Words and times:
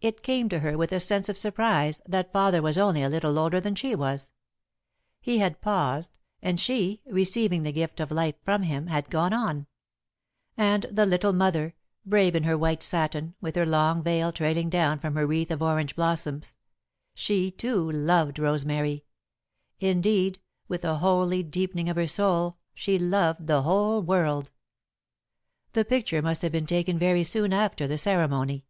It 0.00 0.22
came 0.22 0.48
to 0.50 0.60
her 0.60 0.78
with 0.78 0.92
a 0.92 1.00
sense 1.00 1.28
of 1.28 1.36
surprise 1.36 2.00
that 2.06 2.30
father 2.32 2.62
was 2.62 2.78
only 2.78 3.02
a 3.02 3.08
little 3.08 3.36
older 3.40 3.58
than 3.60 3.74
she 3.74 3.92
was; 3.96 4.30
he 5.20 5.38
had 5.38 5.60
paused, 5.60 6.16
and 6.40 6.60
she, 6.60 7.02
receiving 7.06 7.64
the 7.64 7.72
gift 7.72 7.98
of 7.98 8.12
life 8.12 8.36
from 8.44 8.62
him, 8.62 8.86
had 8.86 9.10
gone 9.10 9.32
on. 9.32 9.66
And 10.56 10.86
the 10.92 11.04
little 11.04 11.32
mother, 11.32 11.74
brave 12.06 12.36
in 12.36 12.44
her 12.44 12.56
white 12.56 12.84
satin, 12.84 13.34
with 13.40 13.56
her 13.56 13.66
long 13.66 14.00
veil 14.00 14.30
trailing 14.30 14.70
down 14.70 15.00
from 15.00 15.16
her 15.16 15.26
wreath 15.26 15.50
of 15.50 15.60
orange 15.60 15.96
blossoms; 15.96 16.54
she 17.12 17.50
too, 17.50 17.90
loved 17.90 18.38
Rosemary; 18.38 19.06
indeed, 19.80 20.38
with 20.68 20.84
a 20.84 20.98
holy 20.98 21.42
deepening 21.42 21.88
of 21.88 21.96
her 21.96 22.06
soul, 22.06 22.58
she 22.74 22.96
loved 22.96 23.48
the 23.48 23.62
whole 23.62 24.02
world. 24.02 24.52
[Sidenote: 25.72 25.72
Effects 25.72 25.72
of 25.72 25.72
the 25.72 25.80
Picture] 25.80 25.80
The 25.80 25.96
picture 25.96 26.22
must 26.22 26.42
have 26.42 26.52
been 26.52 26.66
taken 26.66 26.96
very 26.96 27.24
soon 27.24 27.52
after 27.52 27.88
the 27.88 27.98
ceremony. 27.98 28.64